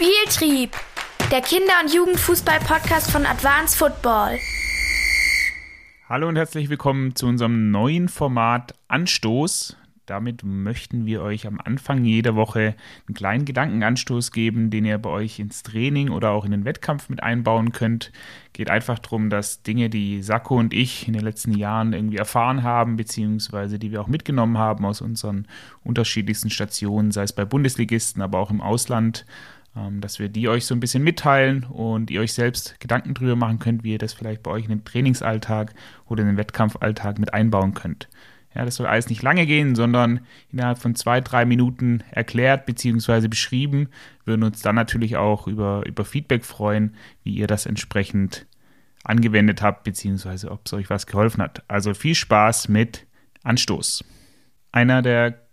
[0.00, 0.76] Spieltrieb,
[1.32, 4.38] der Kinder- und Jugendfußball-Podcast von Advanced Football.
[6.08, 9.76] Hallo und herzlich willkommen zu unserem neuen Format Anstoß.
[10.06, 12.76] Damit möchten wir euch am Anfang jeder Woche
[13.08, 17.08] einen kleinen Gedankenanstoß geben, den ihr bei euch ins Training oder auch in den Wettkampf
[17.08, 18.12] mit einbauen könnt.
[18.52, 22.62] Geht einfach darum, dass Dinge, die Sakko und ich in den letzten Jahren irgendwie erfahren
[22.62, 25.48] haben, beziehungsweise die wir auch mitgenommen haben aus unseren
[25.82, 29.26] unterschiedlichsten Stationen, sei es bei Bundesligisten, aber auch im Ausland,
[29.74, 33.58] dass wir die euch so ein bisschen mitteilen und ihr euch selbst Gedanken drüber machen
[33.58, 35.74] könnt, wie ihr das vielleicht bei euch in den Trainingsalltag
[36.06, 38.08] oder in den Wettkampfalltag mit einbauen könnt.
[38.54, 40.20] Ja, das soll alles nicht lange gehen, sondern
[40.50, 43.28] innerhalb von zwei, drei Minuten erklärt bzw.
[43.28, 43.88] beschrieben.
[44.24, 48.46] Wir würden uns dann natürlich auch über, über Feedback freuen, wie ihr das entsprechend
[49.04, 51.62] angewendet habt, beziehungsweise ob es euch was geholfen hat.
[51.68, 53.06] Also viel Spaß mit
[53.44, 54.04] Anstoß.
[54.72, 55.47] Einer der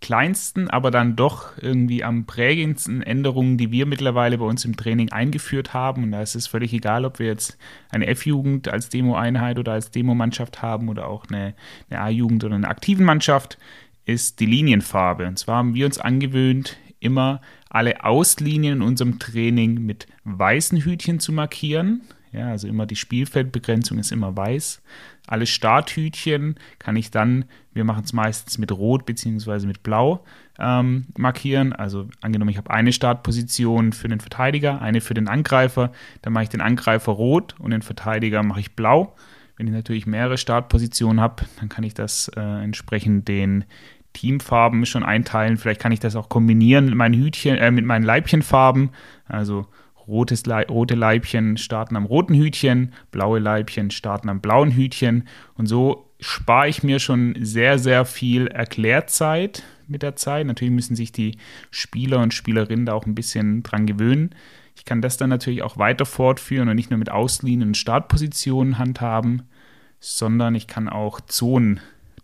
[0.00, 5.10] kleinsten, aber dann doch irgendwie am prägendsten Änderungen, die wir mittlerweile bei uns im Training
[5.10, 6.04] eingeführt haben.
[6.04, 7.58] Und da ist es völlig egal, ob wir jetzt
[7.90, 11.54] eine F-Jugend als Demo-Einheit oder als Demo-Mannschaft haben oder auch eine,
[11.90, 13.58] eine A-Jugend oder eine aktiven Mannschaft,
[14.04, 15.26] ist die Linienfarbe.
[15.26, 21.20] Und zwar haben wir uns angewöhnt, immer alle Auslinien in unserem Training mit weißen Hütchen
[21.20, 22.02] zu markieren.
[22.38, 24.80] Ja, also immer die Spielfeldbegrenzung ist immer weiß.
[25.26, 29.66] Alle Starthütchen kann ich dann, wir machen es meistens mit Rot bzw.
[29.66, 30.24] mit Blau
[30.56, 31.72] ähm, markieren.
[31.72, 35.90] Also angenommen, ich habe eine Startposition für den Verteidiger, eine für den Angreifer,
[36.22, 39.16] dann mache ich den Angreifer rot und den Verteidiger mache ich blau.
[39.56, 43.64] Wenn ich natürlich mehrere Startpositionen habe, dann kann ich das äh, entsprechend den
[44.12, 45.56] Teamfarben schon einteilen.
[45.56, 48.90] Vielleicht kann ich das auch kombinieren mit meinen Hütchen, äh, mit meinen Leibchenfarben.
[49.26, 49.66] Also
[50.08, 55.28] Rotes rote Leibchen starten am roten Hütchen, blaue Leibchen starten am blauen Hütchen.
[55.54, 60.46] Und so spare ich mir schon sehr, sehr viel Erklärzeit mit der Zeit.
[60.46, 61.36] Natürlich müssen sich die
[61.70, 64.30] Spieler und Spielerinnen da auch ein bisschen dran gewöhnen.
[64.76, 68.78] Ich kann das dann natürlich auch weiter fortführen und nicht nur mit Auslinien und Startpositionen
[68.78, 69.42] handhaben,
[70.00, 71.80] sondern ich kann auch Zonen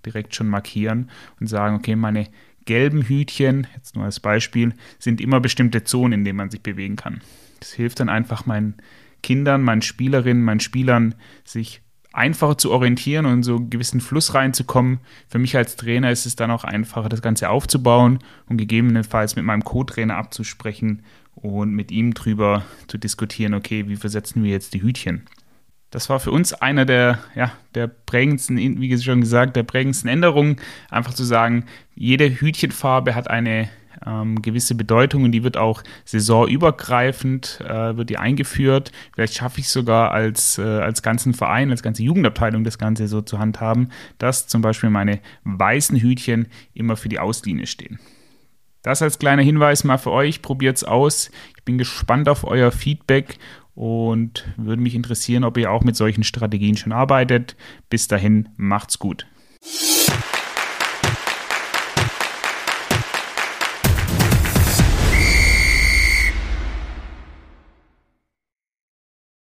[0.06, 2.28] direkt schon markieren und sagen, okay, meine
[2.64, 6.96] gelben Hütchen, jetzt nur als Beispiel, sind immer bestimmte Zonen, in denen man sich bewegen
[6.96, 7.20] kann.
[7.64, 8.74] Das hilft dann einfach meinen
[9.22, 11.14] Kindern, meinen Spielerinnen, meinen Spielern,
[11.44, 11.80] sich
[12.12, 15.00] einfacher zu orientieren und so einen gewissen Fluss reinzukommen.
[15.28, 18.18] Für mich als Trainer ist es dann auch einfacher, das Ganze aufzubauen
[18.50, 21.04] und gegebenenfalls mit meinem Co-Trainer abzusprechen
[21.36, 25.24] und mit ihm drüber zu diskutieren, okay, wie versetzen wir jetzt die Hütchen.
[25.90, 30.56] Das war für uns einer der, ja, der prägendsten, wie schon gesagt, der prägendsten Änderungen.
[30.90, 31.64] Einfach zu sagen,
[31.94, 33.70] jede Hütchenfarbe hat eine
[34.06, 38.92] ähm, gewisse Bedeutung und die wird auch saisonübergreifend äh, wird die eingeführt.
[39.14, 43.22] Vielleicht schaffe ich sogar als, äh, als ganzen Verein, als ganze Jugendabteilung das Ganze so
[43.22, 47.98] zu handhaben, dass zum Beispiel meine weißen Hütchen immer für die Auslinie stehen.
[48.82, 50.42] Das als kleiner Hinweis mal für euch.
[50.42, 51.30] Probiert es aus.
[51.56, 53.38] Ich bin gespannt auf euer Feedback
[53.74, 57.56] und würde mich interessieren, ob ihr auch mit solchen Strategien schon arbeitet.
[57.88, 59.26] Bis dahin, macht's gut.